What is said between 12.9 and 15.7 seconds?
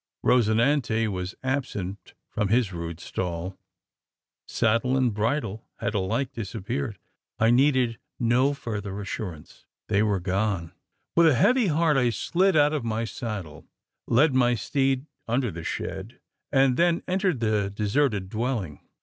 saddle; led my steed under the